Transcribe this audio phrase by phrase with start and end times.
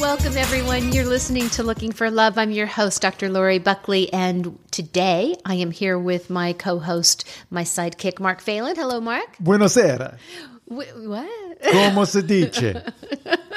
[0.00, 0.92] Welcome, everyone.
[0.92, 2.38] You're listening to Looking for Love.
[2.38, 3.28] I'm your host, Dr.
[3.28, 8.76] Lori Buckley, and today I am here with my co host, my sidekick, Mark Phelan.
[8.76, 9.36] Hello, Mark.
[9.36, 10.16] Buonasera.
[10.64, 11.62] Wh- what?
[11.70, 12.82] Como se dice?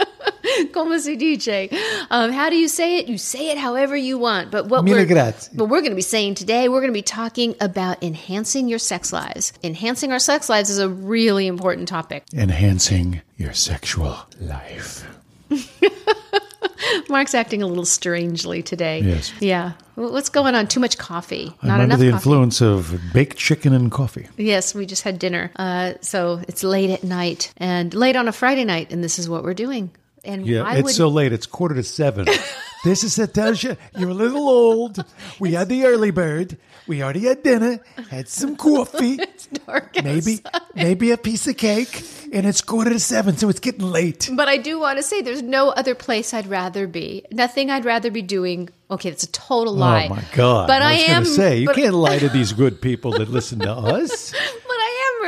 [0.73, 1.69] Como se dice?
[2.11, 3.07] Um, how do you say it?
[3.07, 4.51] You say it however you want.
[4.51, 5.49] But what Mille we're, grazie.
[5.55, 8.79] But we're going to be saying today, we're going to be talking about enhancing your
[8.79, 9.53] sex lives.
[9.63, 12.25] Enhancing our sex lives is a really important topic.
[12.33, 15.07] Enhancing your sexual life.
[17.09, 19.01] Mark's acting a little strangely today.
[19.01, 19.33] Yes.
[19.39, 19.73] Yeah.
[19.95, 20.67] What's going on?
[20.67, 21.53] Too much coffee.
[21.61, 22.15] I'm Not under enough the coffee.
[22.15, 24.27] influence of baked chicken and coffee.
[24.37, 25.51] Yes, we just had dinner.
[25.55, 29.29] Uh, so it's late at night and late on a Friday night, and this is
[29.29, 29.91] what we're doing.
[30.25, 31.31] And Yeah, I it's would, so late.
[31.33, 32.27] It's quarter to seven.
[32.83, 35.03] this is that tells you you're a little old.
[35.39, 36.57] We had the early bird.
[36.85, 37.79] We already had dinner.
[38.09, 39.19] Had some coffee.
[39.33, 40.75] It's dark maybe outside.
[40.75, 42.03] maybe a piece of cake.
[42.31, 44.29] And it's quarter to seven, so it's getting late.
[44.31, 47.25] But I do want to say there's no other place I'd rather be.
[47.31, 48.69] Nothing I'd rather be doing.
[48.89, 50.07] Okay, that's a total oh, lie.
[50.09, 50.67] Oh my God!
[50.67, 51.25] But I, was am.
[51.25, 54.33] say you can't lie to these good people that listen to us.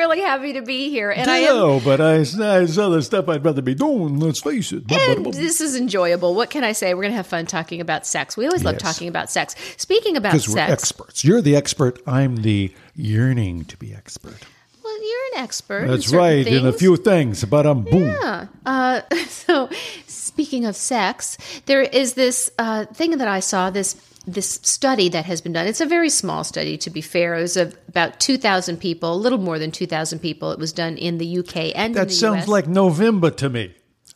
[0.07, 1.41] but I am really happy to be here, and I.
[1.41, 4.19] No, but I, there's other stuff I'd rather be doing.
[4.19, 4.91] Let's face it.
[4.91, 6.35] And this is enjoyable.
[6.35, 6.93] What can I say?
[6.93, 8.37] We're going to have fun talking about sex.
[8.37, 8.81] We always love Yes.
[8.81, 9.55] talking about sex.
[9.77, 11.23] Speaking about Because we're sex, experts.
[11.23, 12.01] You're the expert.
[12.07, 14.37] I'm the yearning to be expert.
[14.83, 15.87] well, you're an expert.
[15.87, 16.47] That's certain right.
[16.47, 18.03] In a few things, but I'm boom.
[18.07, 18.47] Yeah.
[18.65, 19.69] Uh, so,
[20.07, 23.95] speaking of sex, there is this uh, thing that I saw this
[24.27, 25.67] this study that has been done.
[25.67, 27.35] It's a very small study, to be fair.
[27.35, 30.51] It was of about two thousand people, a little more than two thousand people.
[30.51, 32.47] It was done in the UK and in That sounds US.
[32.47, 33.75] like November to me.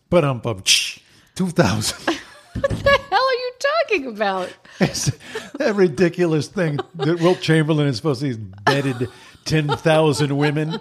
[0.09, 0.63] But I'm um,
[1.35, 2.15] 2000.
[2.53, 4.53] what the hell are you talking about?
[4.79, 5.11] It's
[5.53, 9.07] that ridiculous thing that Wilt Chamberlain is supposed to bedded
[9.45, 10.79] 10,000 women.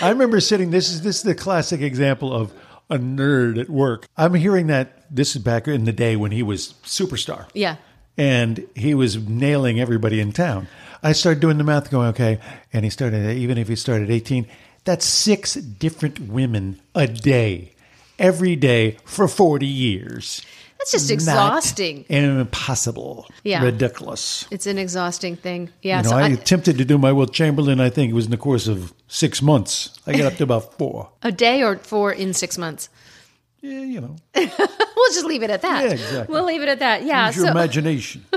[0.00, 2.52] I remember sitting, this is, this is the classic example of
[2.90, 4.06] a nerd at work.
[4.16, 7.48] I'm hearing that, this is back in the day when he was superstar.
[7.54, 7.76] Yeah.
[8.16, 10.68] And he was nailing everybody in town.
[11.02, 12.40] I started doing the math, going, okay,
[12.72, 14.46] and he started, even if he started 18,
[14.84, 17.72] that's six different women a day,
[18.18, 20.42] every day for 40 years.
[20.78, 22.04] That's just exhausting.
[22.08, 23.26] impossible.
[23.44, 23.62] Yeah.
[23.64, 24.46] Ridiculous.
[24.50, 25.70] It's an exhausting thing.
[25.82, 25.98] Yeah.
[25.98, 28.26] You know, so I, I- attempted to do my Wilt Chamberlain, I think it was
[28.26, 29.98] in the course of six months.
[30.06, 31.10] I got up to about four.
[31.22, 32.88] a day or four in six months.
[33.66, 35.84] Yeah, you know, We'll just leave it at that.
[35.84, 36.32] Yeah, exactly.
[36.32, 37.04] We'll leave it at that.
[37.04, 37.26] Yeah.
[37.26, 38.24] use your so- imagination.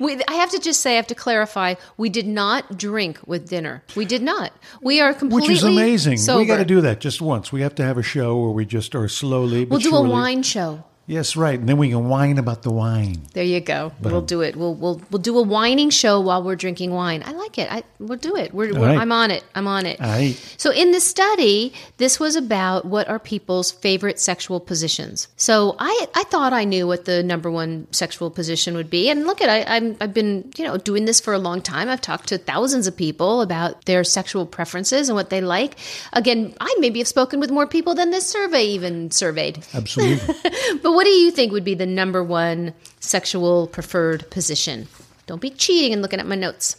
[0.00, 3.48] We, I have to just say, I have to clarify, we did not drink with
[3.48, 3.82] dinner.
[3.96, 4.52] We did not.
[4.80, 6.18] We are completely Which is amazing.
[6.18, 6.40] Sober.
[6.40, 7.50] We got to do that just once.
[7.50, 9.64] We have to have a show where we just are slowly.
[9.64, 10.84] But We'll do a wine show.
[11.08, 11.58] Yes, right.
[11.58, 13.22] And then we can whine about the wine.
[13.32, 13.92] There you go.
[14.02, 14.56] we'll do it.
[14.56, 17.22] We'll we'll we'll do a whining show while we're drinking wine.
[17.24, 17.72] I like it.
[17.72, 18.52] I we'll do it.
[18.52, 18.98] We're, we're right.
[18.98, 19.42] I'm on it.
[19.54, 19.98] I'm on it.
[20.02, 20.34] All right.
[20.58, 25.28] So in the study, this was about what are people's favorite sexual positions.
[25.38, 29.08] So I I thought I knew what the number one sexual position would be.
[29.08, 31.88] And look at I I'm, I've been you know doing this for a long time.
[31.88, 35.76] I've talked to thousands of people about their sexual preferences and what they like.
[36.12, 39.64] Again, I maybe have spoken with more people than this survey even surveyed.
[39.72, 40.34] Absolutely.
[40.82, 44.88] But what do you think would be the number one sexual preferred position?
[45.28, 46.74] Don't be cheating and looking at my notes.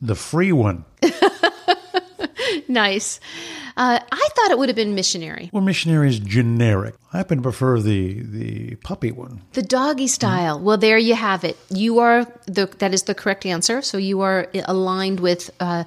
[0.00, 0.86] the free one.
[2.66, 3.20] Nice.
[3.78, 5.50] Uh, I thought it would have been missionary.
[5.52, 6.94] Well, missionary is generic.
[7.12, 9.40] I happen to prefer the the puppy one.
[9.52, 10.58] The doggy style.
[10.60, 11.56] Well, there you have it.
[11.70, 13.80] You are the that is the correct answer.
[13.80, 15.84] So you are aligned with uh,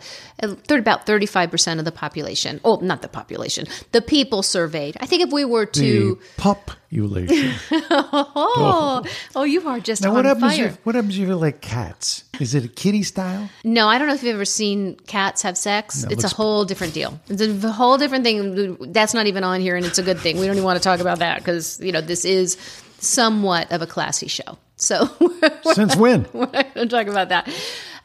[0.70, 2.62] about thirty five percent of the population.
[2.64, 3.68] Oh, not the population.
[3.92, 4.98] The people surveyed.
[5.02, 7.54] I think if we were The to population.
[7.72, 9.04] oh
[9.36, 10.68] oh you are just now, what happens fire.
[10.68, 12.24] if what happens if you like cats?
[12.40, 13.50] Is it a kitty style?
[13.64, 16.04] No, I don't know if you've ever seen cats have sex.
[16.10, 17.20] it's a whole different deal.
[17.30, 18.78] It's a whole different thing.
[18.94, 20.38] That's not even on here, and it's a good thing.
[20.40, 22.58] We don't even want to talk about that because you know this is
[23.00, 24.58] somewhat of a classy show.
[24.76, 25.10] So
[25.74, 26.26] Since when?
[26.34, 27.48] we're not going to talk about that.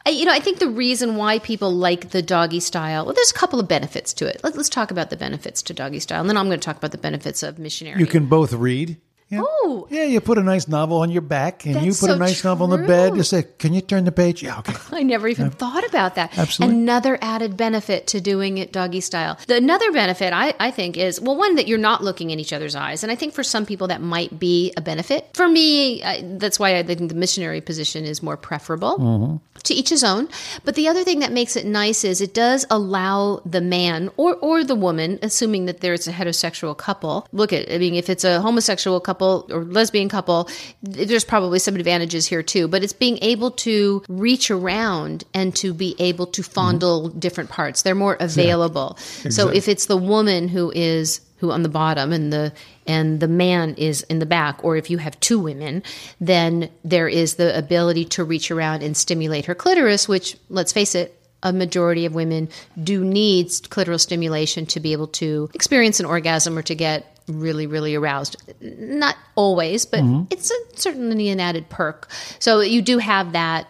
[0.05, 3.31] I- You know, I think the reason why people like the doggy style, well, there's
[3.31, 4.41] a couple of benefits to it.
[4.43, 6.77] Let, let's talk about the benefits to doggy style, and then I'm going to talk
[6.77, 7.99] about the benefits of missionary.
[7.99, 8.97] You can both read.
[9.29, 9.41] Yeah.
[9.43, 9.87] Oh.
[9.89, 12.19] Yeah, you put a nice novel on your back and you That's put a so
[12.19, 13.17] nice novel on the bed.
[13.17, 14.41] You say, Can you turn the page?
[14.41, 14.73] Yeah, okay.
[14.91, 16.37] I never even thought about that.
[16.37, 16.77] Absolutely.
[16.77, 19.37] Another added benefit to doing it doggy style.
[19.47, 22.53] The another benefit I, I think is well, one that you're not looking in each
[22.53, 25.29] other's eyes, and I think for some people that might be a benefit.
[25.33, 28.97] For me, I, that's why I think the missionary position is more preferable.
[28.97, 29.35] Mm-hmm.
[29.63, 30.29] To each his own.
[30.63, 34.35] But the other thing that makes it nice is it does allow the man or
[34.35, 37.27] or the woman, assuming that there's a heterosexual couple.
[37.31, 40.49] Look at, I mean, if it's a homosexual couple or lesbian couple,
[40.81, 42.67] there's probably some advantages here too.
[42.67, 46.51] But it's being able to reach around and to be able to mm-hmm.
[46.51, 47.81] fondle different parts.
[47.81, 48.97] They're more available.
[48.97, 49.57] So Exactly.
[49.57, 52.51] if it's the woman who is who on the bottom and the
[52.85, 55.83] and the man is in the back or if you have two women
[56.19, 60.95] then there is the ability to reach around and stimulate her clitoris which let's face
[60.95, 61.13] it
[61.43, 62.49] a majority of women
[62.83, 67.67] do need clitoral stimulation to be able to experience an orgasm or to get really
[67.67, 68.37] really aroused.
[68.61, 70.23] Not always but mm-hmm.
[70.29, 72.09] it's a, certainly an added perk.
[72.39, 73.67] So you do have that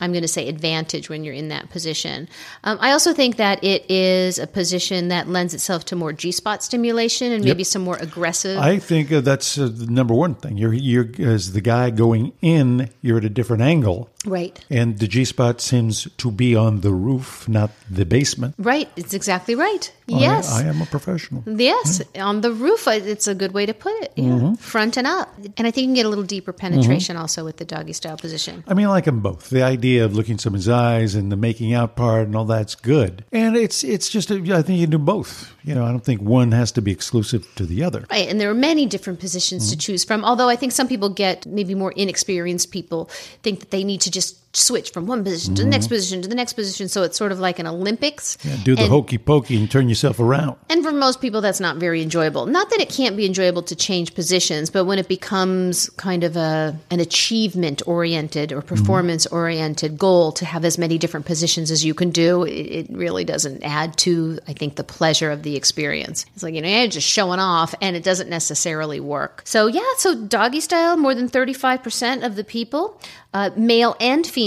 [0.00, 2.28] I'm going to say advantage when you're in that position.
[2.64, 6.32] Um, I also think that it is a position that lends itself to more G
[6.32, 8.58] spot stimulation and maybe some more aggressive.
[8.58, 10.56] I think uh, that's uh, the number one thing.
[10.56, 14.10] You're, you're, as the guy going in, you're at a different angle.
[14.24, 14.64] Right.
[14.70, 18.54] And the G spot seems to be on the roof, not the basement.
[18.58, 18.90] Right.
[18.96, 19.92] It's exactly right.
[20.06, 20.52] Yes.
[20.52, 21.42] I, am a professional.
[21.46, 24.12] Yes, on the roof, it's a good way to put it.
[24.16, 24.24] Yeah.
[24.24, 24.54] Mm-hmm.
[24.56, 25.34] Front and up.
[25.56, 28.18] And I think you can get a little deeper penetration also with the doggy style
[28.18, 28.64] position.
[28.68, 29.48] I mean, I like them both.
[29.48, 33.24] The idea of looking someone's eyes and the making out part and all that's good.
[33.32, 35.54] And it's it's just, a, I think you can do both.
[35.64, 38.04] You know, I don't think one has to be exclusive to the other.
[38.10, 39.70] Right, and there are many different positions Mm-hmm.
[39.70, 40.24] to choose from.
[40.24, 43.06] Although I think some people get maybe more inexperienced people
[43.42, 46.28] think that they need to just switch from one position to the next position to
[46.28, 46.88] the next position.
[46.88, 48.36] So it's sort of like an Olympics.
[48.36, 48.48] Mm-hmm.
[48.48, 50.56] Yeah, do the and, hokey pokey and turn yourself around.
[50.70, 52.46] and for most people, that's not very enjoyable.
[52.46, 56.36] Not that it can't be enjoyable to change positions, but when it becomes kind of
[56.36, 61.84] a an achievement oriented or performance oriented goal to have as many different positions as
[61.84, 65.56] you can do, it, it really doesn't add to I think the pleasure of the
[65.56, 66.26] experience.
[66.34, 69.42] It's like you know you're just showing off, and it doesn't necessarily work.
[69.44, 73.00] So yeah, so doggy style, more than thirty five percent of the people.
[73.32, 74.43] Uh, male and female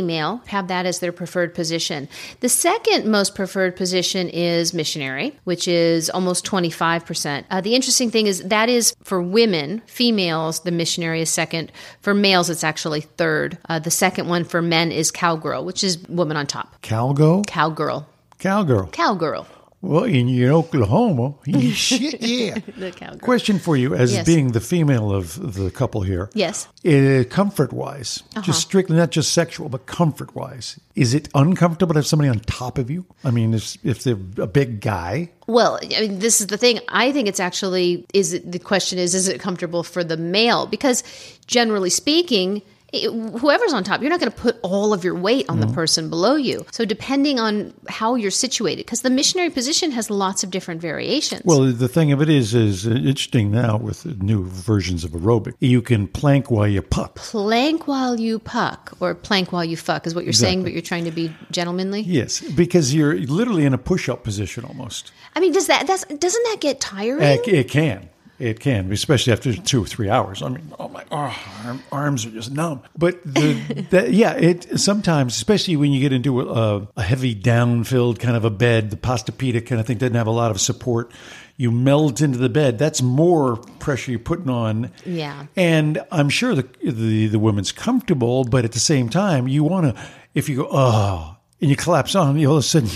[0.48, 2.08] have that as their preferred position.
[2.40, 7.46] The second most preferred position is missionary, which is almost 25%.
[7.50, 11.72] Uh, the interesting thing is that is for women, females, the missionary is second.
[12.02, 13.58] For males, it's actually third.
[13.70, 16.82] Uh, the second one for men is cowgirl, which is woman on top.
[16.82, 17.44] Cowgirl?
[17.44, 18.08] Cowgirl.
[18.40, 18.88] Cowgirl.
[18.92, 19.48] Cowgirl.
[19.88, 21.34] Well, in, in Oklahoma,
[21.74, 22.56] shit, yeah.
[22.78, 23.20] The cowgirl.
[23.20, 24.26] Question for you, as Yes.
[24.26, 26.30] being the female of the couple here.
[26.34, 26.68] Yes.
[26.86, 28.42] Uh, comfort wise, Uh-huh.
[28.46, 32.40] just strictly not just sexual, but comfort wise, is it uncomfortable to have somebody on
[32.42, 33.06] top of you?
[33.24, 36.80] I mean, if, if they're a big guy, Well, I mean, this is the thing.
[36.90, 40.66] I think it's actually is it, the question is is it comfortable for the male?
[40.68, 41.04] Because
[41.48, 42.62] generally speaking,
[42.94, 45.70] it, whoever's on top, you're not going to put all of your weight on Mm-hmm.
[45.70, 46.66] the person below you.
[46.72, 51.42] So depending on how you're situated, because the missionary position has lots of different variations.
[51.46, 55.56] well, the thing of it is, is interesting now with new versions of aerobic.
[55.60, 57.16] You can plank while you puck.
[57.16, 60.82] plank while you puck or plank while you fuck is what you're saying, but you're
[60.84, 62.02] trying to be gentlemanly.
[62.02, 65.12] Yes, because you're literally in a push-up position almost.
[65.36, 67.24] I mean, does that that's, doesn't that get tiring?
[67.24, 68.10] It, it can.
[68.40, 70.44] It can, especially after two or three hours.
[70.44, 71.36] I mean, oh my oh,
[71.66, 72.84] arm, arms are just numb.
[72.96, 73.54] But the,
[73.90, 78.46] the yeah, it sometimes, especially when you get into a, a heavy down-filled kind of
[78.46, 81.12] a bed, the Posturepedic kind of thing doesn't have a lot of support.
[81.56, 82.78] You melt into the bed.
[82.78, 84.92] That's more pressure you're putting on.
[85.04, 85.48] Yeah.
[85.56, 89.96] And I'm sure the the, the woman's comfortable, but at the same time, you want
[89.96, 90.02] to.
[90.36, 91.34] If you go oh.
[91.60, 92.90] And you collapse on, you all of a sudden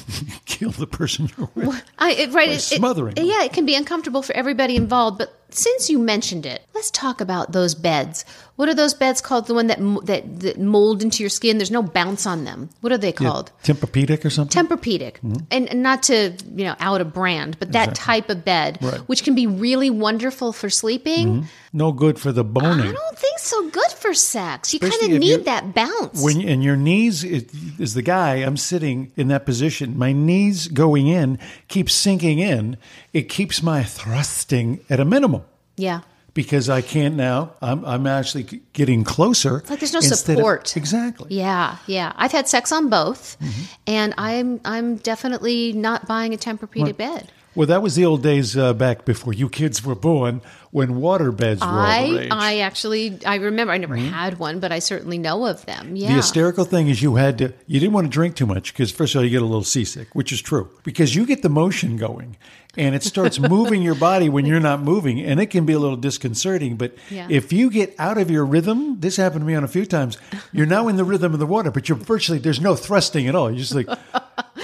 [0.58, 1.82] kill the person you're with.
[1.98, 3.26] I, it, right, it- it- smothering them.
[3.26, 5.18] yeah, it can be uncomfortable for everybody involved.
[5.18, 8.24] But since you mentioned it, let's talk about those beds.
[8.56, 9.46] What are those beds called?
[9.46, 11.58] The one that that, that mold into your skin.
[11.58, 12.70] There's no bounce on them.
[12.80, 13.52] What are they called?
[13.64, 14.66] Tempur-Pedic or something?
[14.66, 15.44] Tempur-Pedic, mm-hmm.
[15.50, 19.00] and, and not to you know out a brand, but that type of bed, Right.
[19.00, 21.26] which can be really wonderful for sleeping.
[21.26, 21.46] Mm-hmm.
[21.72, 22.88] no good for the boning.
[22.88, 24.72] I don't think so good for sex.
[24.72, 26.22] You kind of need that bounce.
[26.22, 28.36] When and your knees is the guy.
[28.36, 29.98] I'm sitting in that position.
[29.98, 32.76] My knees going in keeps sinking in.
[33.12, 35.42] It keeps my thrusting at a minimum
[35.76, 36.00] yeah.
[36.34, 37.52] because I can't now.
[37.62, 39.62] I'm I'm actually getting closer.
[39.70, 40.76] like there's no instead of- support.
[40.76, 41.28] exactly.
[41.34, 42.12] Yeah, yeah.
[42.16, 43.62] I've had sex on both, Mm-hmm.
[43.86, 47.30] and I'm I'm definitely not buying a Tempur-Pedic bed.
[47.56, 51.32] Well, that was the old days uh, back before you kids were born when water
[51.32, 52.28] beds were all the I rage.
[52.30, 55.96] I actually I remember I never had one, but I certainly know of them.
[55.96, 56.08] Yeah.
[56.08, 58.90] The hysterical thing is you had to you didn't want to drink too much because
[58.92, 61.48] first of all you get a little seasick, which is true because you get the
[61.48, 62.36] motion going
[62.76, 65.78] and it starts moving your body when you're not moving and it can be a
[65.78, 66.76] little disconcerting.
[66.76, 67.26] But Yeah.
[67.30, 70.18] if you get out of your rhythm, this happened to me on a few times.
[70.52, 73.34] You're now in the rhythm of the water, but you're virtually there's no thrusting at
[73.34, 73.50] all.
[73.50, 73.88] You're just like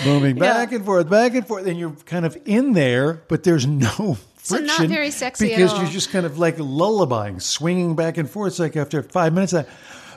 [0.05, 3.67] moving back and forth, back and forth, and you're kind of in there, but there's
[3.67, 4.17] no.
[4.45, 8.29] So not Friction very sexy because you're just kind of like lullabying, swinging back and
[8.29, 8.55] forth.
[8.55, 9.65] It's like after five minutes, I,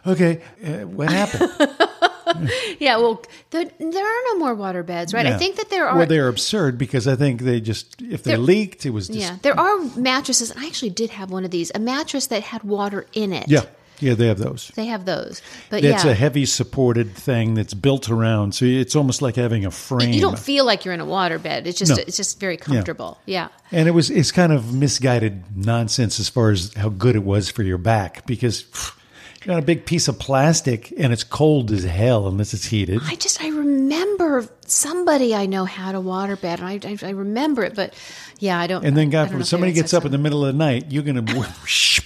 [0.07, 1.51] okay, uh, what happened?
[2.79, 5.27] yeah, well, there, there are no more water beds, right?
[5.27, 8.31] I think that there are Well, they're absurd because I think they just if they
[8.31, 10.51] There- leaked, it was just Yeah, there are mattresses.
[10.57, 13.47] I actually did have one of these, a mattress that had water in it.
[13.47, 13.65] yeah,
[13.99, 14.13] yeah.
[14.13, 14.71] They have those.
[14.75, 15.41] They have those.
[15.69, 16.11] But That's yeah.
[16.11, 20.11] a heavy supported thing that's built around, so it's almost like having a frame.
[20.13, 21.67] you don't feel like you're in a water bed.
[21.67, 21.97] It's just No.
[22.05, 23.19] it's just very comfortable.
[23.25, 23.47] Yeah.
[23.71, 27.49] and it was it's kind of misguided nonsense as far as how good it was
[27.49, 28.93] for your back because phew,
[29.43, 32.99] you're on a big piece of plastic and it's cold as hell unless it's heated.
[33.05, 37.11] I just I remember somebody I know had a water bed, and I I, I
[37.11, 37.93] remember it, but
[38.39, 38.85] yeah, I don't.
[38.85, 40.57] And then God, don't know when if somebody gets up in the middle of the
[40.57, 41.21] night, you're gonna.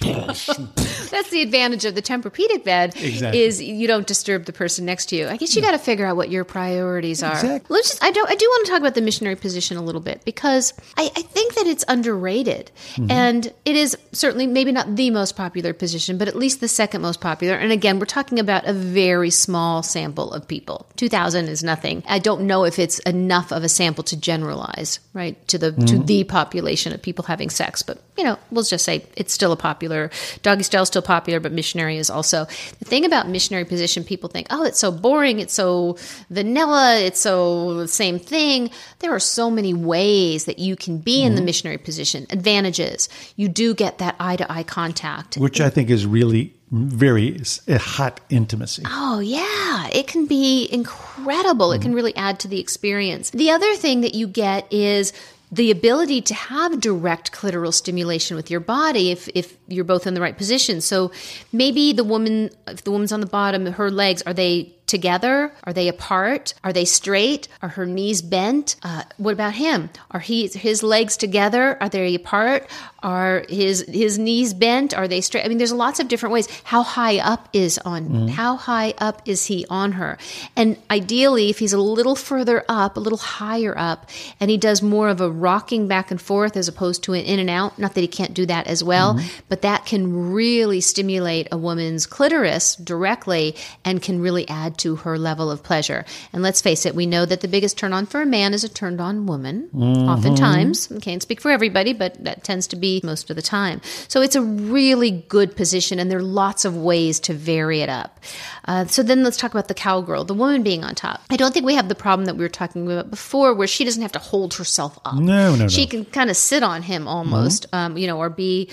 [0.00, 3.42] That's the advantage of the Tempur-Pedic bed Exactly.
[3.42, 5.26] is you don't disturb the person next to you.
[5.28, 7.32] I guess you got to figure out what your priorities are.
[7.32, 7.74] Exactly.
[7.74, 8.30] Let's just, I don't.
[8.30, 11.22] I do want to talk about the missionary position a little bit because I, I
[11.22, 13.10] think that it's underrated Mm-hmm.
[13.10, 17.02] and it is certainly maybe not the most popular position, but at least the second
[17.02, 17.54] most popular.
[17.54, 20.86] And again, we're talking about a very small sample of people.
[20.96, 22.02] Two thousand is nothing.
[22.08, 24.90] I don't know if it's enough of a sample to generalize
[25.20, 26.04] right to the to Mm-hmm.
[26.12, 29.56] the population of people having sex, but you know we'll just say it's still a
[29.70, 30.10] popular
[30.46, 32.38] doggy style is still popular, but missionary is also
[32.80, 34.04] the thing about missionary position.
[34.04, 35.96] People think, oh, it's so boring, it's so
[36.30, 38.70] vanilla, it's so the same thing.
[39.00, 41.26] There are so many ways that you can be Mm-hmm.
[41.26, 42.26] in the missionary position.
[42.30, 45.36] Advantages: you do get that eye to eye contact.
[45.36, 48.82] which I think is really very hot intimacy.
[48.86, 49.88] Oh, yeah.
[49.92, 51.72] It can be incredible.
[51.72, 53.30] It can really add to the experience.
[53.30, 55.12] The other thing that you get is
[55.52, 60.14] the ability to have direct clitoral stimulation with your body if, if you're both in
[60.14, 60.80] the right position.
[60.80, 61.10] So
[61.52, 65.52] maybe the woman, if the woman's on the bottom, her legs, are they together?
[65.64, 66.54] Are they apart?
[66.62, 67.48] Are they straight?
[67.62, 68.76] Are her knees bent?
[68.82, 69.90] Uh, what about him?
[70.10, 71.76] Are he his legs together?
[71.80, 72.68] Are they apart?
[73.02, 74.92] Are his his knees bent?
[74.94, 75.44] Are they straight?
[75.44, 76.48] I mean, there's lots of different ways.
[76.64, 78.04] How high up is on?
[78.04, 78.26] Mm-hmm.
[78.28, 80.18] How high up is he on her?
[80.54, 84.82] And ideally, if he's a little further up, a little higher up, and he does
[84.82, 87.78] more of a rocking back and forth as opposed to an in and out.
[87.78, 89.26] Not that he can't do that as well, mm-hmm.
[89.48, 95.16] but that can really stimulate a woman's clitoris directly and can really add to her
[95.16, 96.04] level of pleasure.
[96.32, 98.64] And let's face it, we know that the biggest turn on for a man is
[98.64, 100.08] a turned on woman, mm-hmm.
[100.08, 100.92] oftentimes.
[100.92, 103.80] I can't speak for everybody, but that tends to be most of the time.
[104.08, 107.88] So it's a really good position, and there are lots of ways to vary it
[107.88, 108.18] up.
[108.64, 111.22] Uh, so then let's talk about the cowgirl, the woman being on top.
[111.30, 113.84] I don't think we have the problem that we were talking about before, where she
[113.84, 115.14] doesn't have to hold herself up.
[115.14, 115.68] No, no, no.
[115.68, 118.68] She can kind of sit on him almost, um, you know, or be,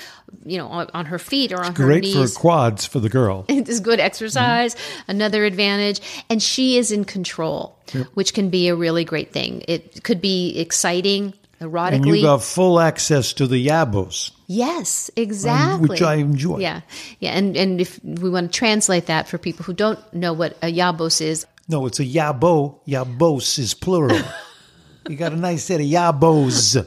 [0.45, 2.33] you know, on, on her feet or on her Great knees.
[2.33, 3.45] for quads for the girl.
[3.57, 4.75] It is good exercise,
[5.07, 6.00] another advantage.
[6.29, 7.77] And she is in control,
[8.13, 9.63] which can be a really great thing.
[9.67, 14.31] It could be exciting, And you got full access to the yabos.
[14.47, 15.89] yes, exactly.
[15.89, 16.59] which I enjoy.
[16.59, 16.81] Yeah.
[17.19, 17.31] Yeah.
[17.31, 20.71] And, and if we want to translate that for people who don't know what a
[20.71, 22.79] yabos is, No, it's a yabo.
[22.87, 24.19] Yabos is plural.
[25.09, 26.77] you got a nice set of yabos.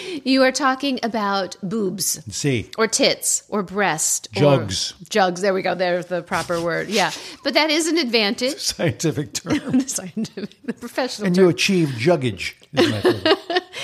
[0.24, 2.20] you are talking about boobs.
[2.34, 4.92] See, or tits or breast Jugs.
[4.92, 7.10] or jugs there we go there's the proper word yeah
[7.44, 9.78] but that is an advantage scientific term.
[9.78, 11.44] the scientific the professional and term.
[11.44, 12.54] you achieve juggage.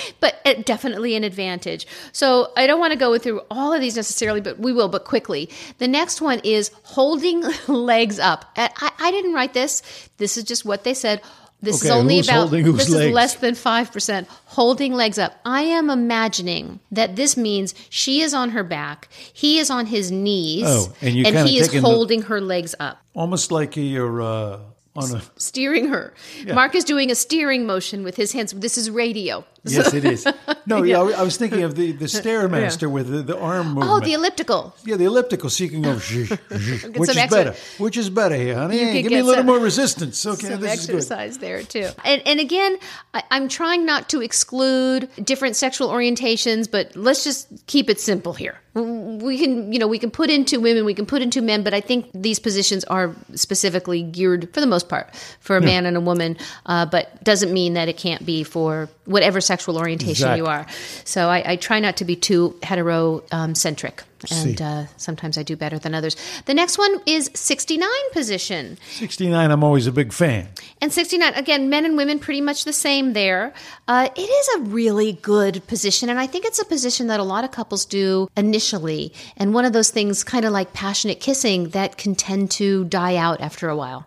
[0.07, 0.43] Is my favorite.
[0.55, 1.87] but definitely an advantage.
[2.11, 5.05] So i don't want to go through all of these necessarily but we will but
[5.05, 5.49] quickly.
[5.77, 8.45] The next one is holding legs up.
[8.55, 9.81] I, I, I didn't write this.
[10.17, 11.21] This is just what they said.
[11.61, 15.37] This is only who's about holding whose this is less than 5% holding legs up.
[15.43, 20.09] I am imagining that this means she is on her back he is on his
[20.09, 23.01] knees Oh, and you kinda he is taking the- holding her legs up.
[23.13, 24.59] Almost like you're uh,
[24.99, 25.21] on a.
[25.37, 26.13] steering her
[26.53, 30.25] mark is doing a steering motion with his hands this is radio Yes, it is.
[30.65, 33.91] No, yeah, I I was thinking of the, the Stairmaster with the, the arm movement.
[33.91, 37.27] oh the elliptical yeah, the elliptical, so you can go, zh, zh, which is extra-
[37.43, 37.55] better.
[37.77, 38.77] Which is better here, honey?
[38.77, 40.25] Hey, give me a little some- more resistance.
[40.25, 40.95] Okay, some this is good.
[40.95, 41.89] exercise there too.
[42.05, 42.77] And, and again,
[43.13, 48.33] I, I'm trying not to exclude different sexual orientations, but let's just keep it simple
[48.33, 48.59] here.
[48.83, 51.73] We can, you know, we can put into women, we can put into men, but
[51.73, 55.97] I think these positions are specifically geared for the most part for a man and
[55.97, 60.37] a woman, uh, but doesn't mean that it can't be for whatever sexual orientation Exactly.
[60.37, 60.65] you are.
[61.03, 64.01] So I, I try not to be too heterocentric.
[64.31, 66.15] And uh, sometimes I do better than others.
[66.45, 68.77] The next one is 69 position.
[68.91, 70.47] 69, I'm always a big fan.
[70.81, 73.53] And 69, again, men and women pretty much the same there.
[73.87, 76.09] Uh, it is a really good position.
[76.09, 79.13] And I think it's a position that a lot of couples do initially.
[79.37, 83.15] And one of those things, kind of like passionate kissing, that can tend to die
[83.15, 84.05] out after a while.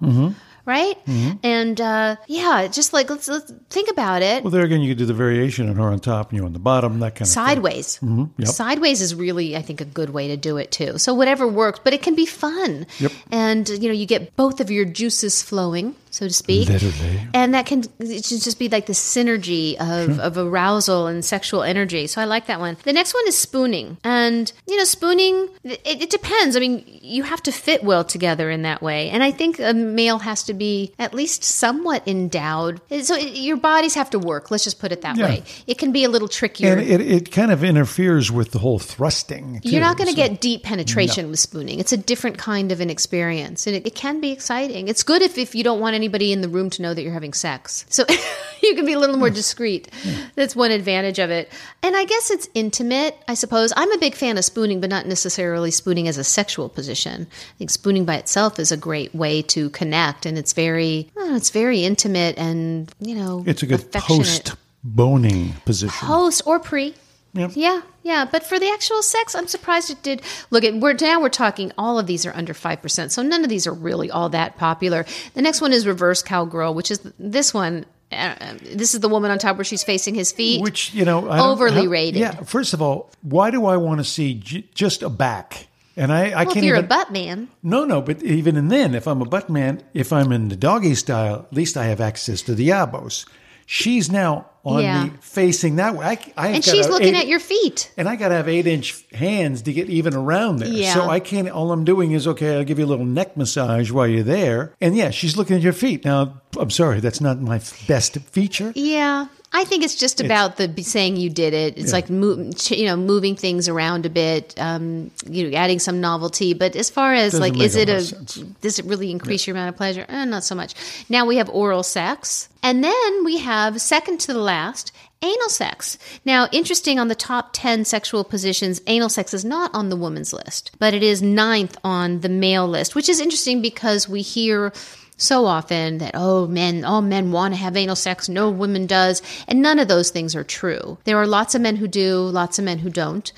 [0.65, 0.97] Right?
[1.43, 4.45] And uh, yeah, just like let's, let's think about it.
[4.45, 6.53] Well, there again, you could do the variation on her on top and you on
[6.53, 7.29] the bottom, that kind of.
[7.29, 7.99] Sideways.
[8.37, 8.49] yep.
[8.49, 10.99] Sideways is really, I think, a good way to do it too.
[10.99, 12.87] So whatever works, but it can be fun.
[13.01, 13.13] Yep.
[13.31, 16.69] And you know, you get both of your juices flowing, so to speak.
[16.69, 17.21] Literally.
[17.35, 20.21] And that can it should just be like the synergy of, hmm.
[20.21, 22.07] of arousal and sexual energy.
[22.07, 22.77] So I like that one.
[22.85, 23.97] The next one is spooning.
[24.05, 26.57] And you know, spooning it, it depends.
[26.57, 29.11] I mean, you have to fit well together in that way.
[29.11, 32.81] And I think a male has to be at least somewhat endowed.
[33.03, 34.51] So it, your bodies have to work.
[34.51, 35.27] Let's just put it that Yeah.
[35.27, 35.43] way.
[35.67, 36.73] It can be a little trickier.
[36.73, 39.61] And it, it kind of interferes with the whole thrusting.
[39.65, 41.81] You're not going to so- get deep penetration with spooning.
[41.81, 44.89] It's a different kind of an experience, and it, it can be exciting.
[44.89, 47.13] It's good if, if you don't want anybody in the room to know that you're
[47.13, 47.87] having sex.
[47.89, 48.05] So
[48.63, 49.35] you can be a little more hmm.
[49.35, 49.89] discreet.
[50.03, 50.23] Hmm.
[50.35, 51.49] That's one advantage of it.
[51.83, 53.73] And I guess it's intimate, I suppose.
[53.77, 57.29] I'm a big fan of spooning, but not necessarily spooning as a sexual position.
[57.31, 61.37] I think spooning by itself is a great way to connect, and it's very, oh,
[61.37, 66.09] it's very intimate and, you know, It's a good post boning position.
[66.09, 66.95] Post or pre.
[67.35, 67.53] Yep.
[67.55, 70.23] Yeah, yeah, but for the actual sex, I'm surprised it did.
[70.51, 71.73] Look, at we're now we're talking.
[71.79, 74.57] All of these are under five percent, so none of these are really all that
[74.57, 75.05] popular.
[75.35, 77.87] The next one is reverse cowgirl, which is this one.
[78.11, 80.61] Uh, this is the woman on top where she's facing his feet.
[80.61, 82.21] Which, you know, Overly how- rated.
[82.21, 82.33] Yeah.
[82.43, 85.67] First of all, why do I want to see j- just a back?
[85.97, 86.85] And I, I well, can't if you're even.
[86.85, 90.13] a butt man, No, no, but even in then, if I'm a butt man, if
[90.13, 93.27] I'm in the doggy style, at least I have access to the yabos.
[93.75, 95.05] She's now on Yeah.
[95.05, 96.05] me facing that way.
[96.05, 97.91] I, I and she's looking at your feet.
[97.97, 100.69] and I got to have eight inch hands to get even around there.
[100.69, 100.93] Yeah.
[100.93, 103.91] So I can't, all I'm doing is, okay, I'll give you a little neck massage
[103.91, 104.75] while you're there.
[104.83, 106.05] And yeah, she's looking at your feet.
[106.05, 108.73] Now, I'm sorry, that's not my best feature.
[108.75, 111.77] Yeah, I think it's just about the saying you did it.
[111.77, 116.01] It's like move, you know moving things around a bit, um, you know, adding some
[116.01, 116.55] novelty.
[116.55, 118.37] But as far as like, is it a sense.
[118.37, 120.07] does it really increase your amount of pleasure?
[120.09, 120.75] Eh, not so much.
[121.11, 124.93] Now we have oral sex, and then we have second to the last.
[125.25, 125.99] Anal sex.
[126.25, 130.33] Now, interesting on the top 10 sexual positions, anal sex is not on the woman's
[130.33, 134.73] list, but it is ninth on the male list, which is interesting because we hear
[135.23, 139.23] so often that oh men all men want to have anal sex no woman does
[139.47, 140.99] and none of those things are true.
[141.05, 143.33] There are lots of men who do lots of men who don't.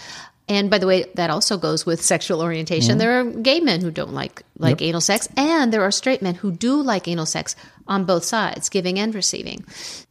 [0.46, 2.98] And by the way that also goes with sexual orientation.
[2.98, 6.36] There are gay men who don't like like anal sex and there are straight men
[6.36, 9.64] who do like anal sex on both sides giving and receiving.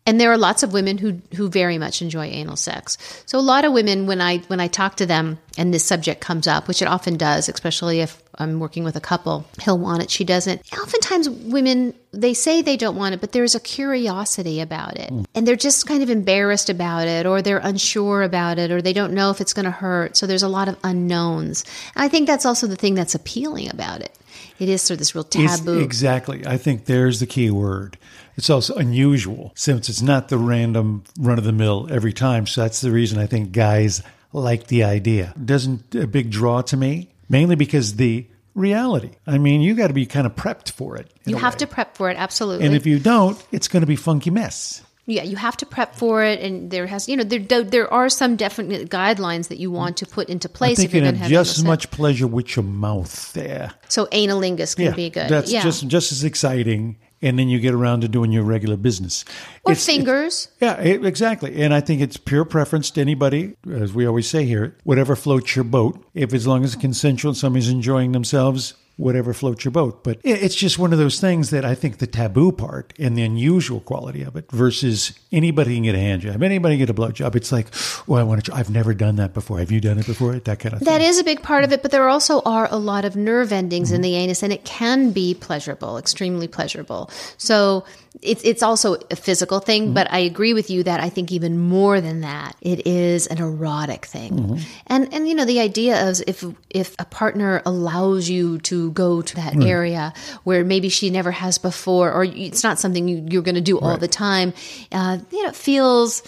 [0.06, 2.98] And there are lots of women who who very much enjoy anal sex.
[3.26, 6.20] So a lot of women when i when i talk to them and this subject
[6.20, 10.04] comes up which it often does especially if i'm working with a couple he'll want
[10.04, 10.62] it she doesn't.
[10.74, 15.10] Oftentimes women they say they don't want it but there's a curiosity about it.
[15.10, 15.26] Mm.
[15.34, 18.94] And they're just kind of embarrassed about it or they're unsure about it or they
[18.94, 20.18] don't know if it's going to hurt.
[20.18, 21.64] So there's a lot of unknowns.
[21.96, 24.16] And i think that's also the thing that's appealing about it
[24.60, 26.46] it is sort of this real It's- taboo exactly.
[26.46, 27.98] I think there's the key word.
[28.36, 32.48] It's also unusual since it's not the random run of the mill every time.
[32.48, 35.34] So that's the reason I think guys like the idea.
[35.44, 39.12] Doesn't a big draw to me, mainly because the reality.
[39.28, 41.12] I mean, you got to be kind of prepped for it.
[41.26, 41.60] you have way.
[41.60, 44.82] to prep for it absolutely And if you don't, it's going to be funky mess.
[45.06, 48.08] Yeah, you have to prep for it, and there has, you know, there there are
[48.08, 51.16] some definite guidelines that you want to put into I place think if you're going
[51.16, 53.74] have to have just as much pleasure with your mouth there.
[53.90, 55.30] So anilingus can be good.
[55.30, 56.98] That's yeah, just just as exciting.
[57.22, 59.24] And then you get around to doing your regular business.
[59.64, 60.50] or It's- fingers.
[60.60, 61.62] Yeah, e- exactly.
[61.62, 65.56] And I think it's pure preference to anybody, as we always say here, whatever floats
[65.56, 66.04] your boat.
[66.14, 70.04] If as long as it's consensual and somebody's enjoying themselves, whatever floats your boat.
[70.04, 73.24] But it's just one of those things that I think the taboo part and the
[73.24, 76.94] unusual quality of it versus anybody can get a hand job, anybody can get a
[76.94, 77.36] blowjob.
[77.36, 77.68] It's like,
[78.08, 78.54] oh, I want to.
[78.54, 79.60] I've never done that before.
[79.60, 80.36] Have you done it before?
[80.40, 80.86] That kind of thing.
[80.86, 83.52] That is a big part of it, but there also are a lot of nerve
[83.52, 83.96] endings Mm-hmm.
[83.96, 87.10] in the anus, and it can be pleasurable, extremely pleasurable.
[87.38, 87.86] So
[88.22, 89.94] it's it's also a physical thing, Mm-hmm.
[89.96, 93.40] but I agree with you that I think even more than that, it is an
[93.40, 94.34] erotic thing.
[94.34, 94.56] Mm-hmm.
[94.88, 99.22] And and you know the idea of if if a partner allows you to go
[99.22, 103.42] to that area where maybe she never has before, or it's not something you, you're
[103.42, 104.54] going to do all the time,
[104.92, 106.24] uh, you know, it feels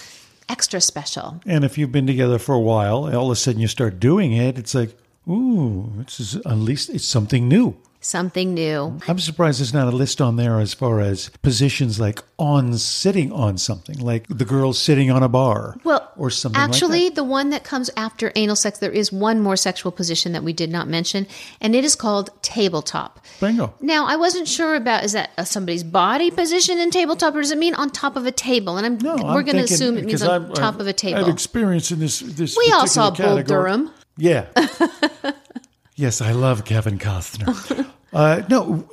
[0.50, 1.42] extra special.
[1.46, 4.34] And if you've been together for a while, all of a sudden you start doing
[4.34, 4.96] it, it's like,
[5.28, 7.76] ooh, this is at least it's something new.
[8.06, 9.00] Something new.
[9.08, 13.32] I'm surprised there's not a list on there as far as positions like on sitting
[13.32, 16.62] on something, like the girl sitting on a bar, Well, or something.
[16.62, 20.34] Actually, like the one that comes after anal sex, there is one more sexual position
[20.34, 21.26] that we did not mention,
[21.60, 23.26] and it is called tabletop.
[23.40, 23.74] bingo.
[23.82, 27.50] Now, I wasn't sure about is that a, somebody's body position in tabletop, or does
[27.50, 28.78] it mean on top of a table?
[28.78, 30.90] And I'm No, we're going to assume it means on I've- top I've- of a
[30.92, 31.30] I've table.
[31.30, 32.20] experience in this.
[32.20, 33.42] This We all saw Bull.
[33.42, 33.90] Durham.
[34.16, 34.46] Yeah.
[35.96, 37.90] yes, I love Kevin Costner.
[38.16, 38.88] uh, no,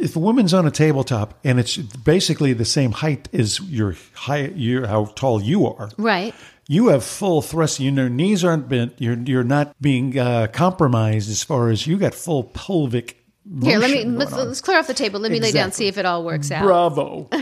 [0.00, 4.54] if a woman's on a tabletop and it's basically the same height as your height,
[4.56, 6.34] your how tall you are, Right.
[6.68, 7.80] you have full thrust.
[7.80, 8.94] Your knees aren't bent.
[8.98, 13.16] You're you're not being uh, compromised as far as you got full pelvic.
[13.62, 15.20] Here, let me let's, let's clear off the table.
[15.20, 16.62] Let me lay down, see if it all works out.
[16.64, 17.28] Bravo.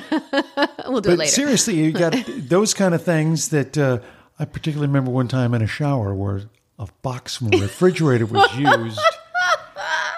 [0.86, 1.30] We'll do it later.
[1.30, 4.00] seriously, you got those kind of things that uh,
[4.38, 6.42] I particularly remember one time in a shower where
[6.78, 9.00] a box from a refrigerator was used,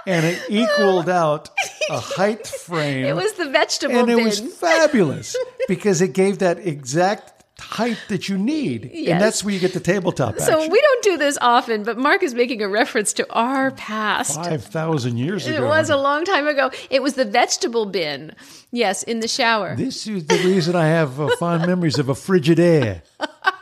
[0.06, 1.50] and it equaled out
[1.90, 3.04] a height frame.
[3.06, 4.00] It was the vegetable bin.
[4.00, 4.24] and it bin.
[4.24, 5.36] was fabulous
[5.68, 9.12] because it gave that exact height that you need, Yes.
[9.12, 10.70] and that's where you get the tabletop so action.
[10.70, 14.34] we don't do this often, but Mark is making a reference to our past.
[14.36, 15.64] Five thousand years ago.
[15.64, 16.70] It was a long time ago.
[16.90, 18.34] It was the vegetable bin.
[18.72, 19.74] Yes, in the shower.
[19.74, 23.00] This is the reason I have uh, fond memories of a Frigidaire.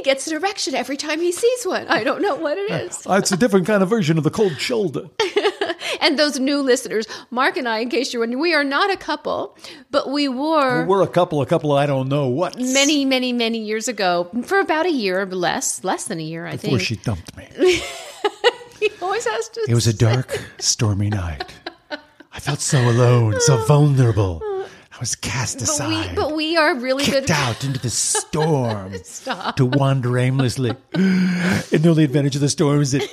[0.00, 1.86] He gets an erection every time he sees one.
[1.88, 3.06] I don't know what it is.
[3.06, 5.10] Uh, it's a different kind of version of the cold shoulder.
[6.00, 8.96] And those new listeners, Mark and I, in case you're wondering, we are not a
[8.96, 9.58] couple,
[9.90, 11.72] but we were We're a couple, a couple.
[11.72, 12.58] I don't know what.
[12.58, 16.46] many, many, many years ago, for about a year or less, less than a year,
[16.46, 16.78] I before think.
[16.78, 17.48] Before she dumped me.
[18.80, 19.66] he always has to.
[19.68, 21.52] It was a dark, stormy night.
[22.32, 24.40] I felt so alone, so vulnerable.
[25.00, 27.30] Was cast but aside, we, but we are really kicked good.
[27.30, 28.92] out into the storm
[29.56, 30.70] to wander aimlessly.
[30.92, 33.08] and the only advantage of the storm is that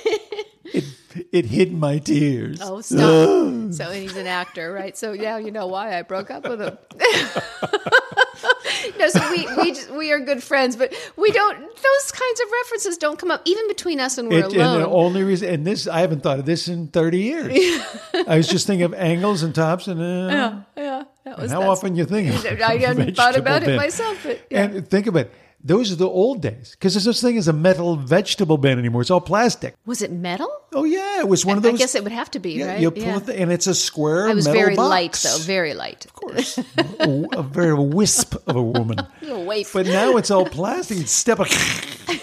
[0.64, 0.84] it,
[1.32, 2.60] it hid my tears.
[2.62, 2.98] Oh, stop.
[3.72, 4.98] so, and he's an actor, right?
[4.98, 6.76] So now you know why I broke up with him.
[8.98, 11.58] no, so we we just, we are good friends, but we don't.
[11.58, 14.80] Those kinds of references don't come up even between us and we're It- and alone.
[14.80, 17.82] the only reason, and this, I haven't thought of this in 30 years.
[18.26, 21.94] I was just thinking of angles and tops and, uh, yeah, that was how often
[21.96, 24.64] you think of I hadn't thought about it myself, but yeah.
[24.64, 25.32] And think about it.
[25.62, 29.00] Those are the old days because there's such thing as a metal vegetable bin anymore.
[29.02, 29.74] It's all plastic.
[29.86, 30.50] was it metal?
[30.72, 31.74] Oh yeah, it was one of those.
[31.74, 32.80] I guess it would have to be, yeah, right?
[32.80, 33.16] you pull yeah.
[33.16, 34.28] it, th- and it's a square.
[34.28, 34.88] I was very box.
[34.88, 36.04] light, though, very light.
[36.04, 36.58] Of course,
[37.00, 38.98] a, a very wisp of a woman.
[39.28, 39.74] A waif.
[39.74, 41.06] But now it's all plastic.
[41.06, 41.46] Step a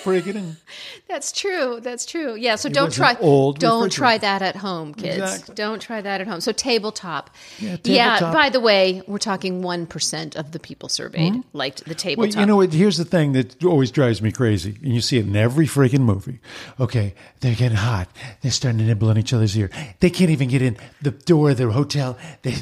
[0.04, 0.58] break it in.
[1.08, 1.80] That's true.
[1.82, 2.36] That's true.
[2.36, 2.56] Yeah.
[2.56, 3.16] So don't try.
[3.20, 5.18] old don't try that at home, kids.
[5.18, 5.56] Exactly.
[5.56, 6.42] Don't try that at home.
[6.42, 7.30] So tabletop.
[7.60, 8.22] Yeah, tabletop.
[8.22, 11.42] yeah By the way, we're talking one percent of the people surveyed hmm?
[11.54, 12.40] liked the Well, tabletop.
[12.40, 12.74] you know what?
[12.74, 16.02] Here's the thing that always drives me crazy, and you see it in every freaking
[16.02, 16.40] movie.
[16.80, 18.08] Okay, they're getting hot.
[18.42, 19.70] They're starting to nibble on each other's ear.
[20.00, 22.18] They can't even get in the door of their hotel.
[22.42, 22.56] They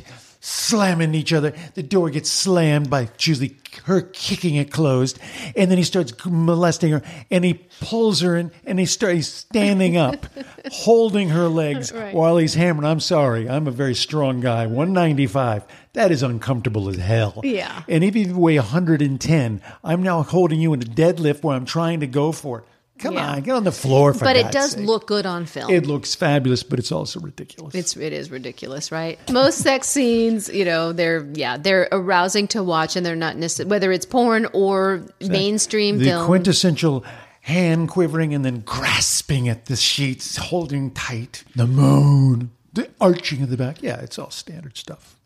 [0.46, 1.54] slamming each other.
[1.76, 5.18] The door gets slammed by usually her kicking it closed,
[5.56, 9.96] and then he starts molesting her, and he pulls her in, and he starts standing
[9.96, 10.26] up,
[10.72, 12.14] holding her legs Right.
[12.14, 12.86] while he's hammering.
[12.86, 15.64] I'm sorry, I'm a very strong guy, 195.
[15.94, 17.40] That is uncomfortable as hell.
[17.44, 17.84] Yeah.
[17.88, 22.00] And if you weigh 110, I'm now holding you in a deadlift where I'm trying
[22.00, 22.66] to go for it.
[23.00, 23.32] Come Yeah.
[23.34, 24.86] on, get on the floor for but it God's does sake.
[24.86, 25.72] look good on film.
[25.72, 27.74] It looks fabulous, but it's also ridiculous.
[27.76, 29.18] It's it is ridiculous, right?
[29.32, 33.72] Most sex scenes, you know, they're yeah, they're arousing to watch, and they're not necessarily
[33.72, 36.26] whether it's porn or mainstream the film.
[36.28, 37.04] quintessential
[37.42, 43.50] hand quivering and then grasping at the sheets, holding tight, the moan, the arching of
[43.50, 43.82] the back.
[43.82, 45.20] Yeah, it's all standard stuff.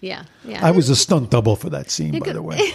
[0.00, 0.64] Yeah, yeah.
[0.66, 2.60] I was a stunt double for that scene, by could- the way.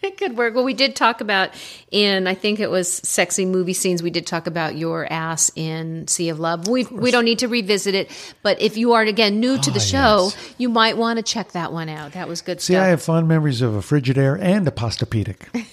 [0.00, 0.54] It could work.
[0.54, 1.50] Well, we did talk about
[1.90, 4.00] in I think it was sexy movie scenes.
[4.00, 6.68] We did talk about your ass in Sea of Love.
[6.68, 8.08] We we don't need to revisit it,
[8.44, 10.54] but if you are again new to the Ah, show, yes.
[10.56, 12.12] you might want to check that one out.
[12.12, 12.84] That was good See, stuff.
[12.84, 15.48] I have fond memories of a Frigidaire and a Posturepedic.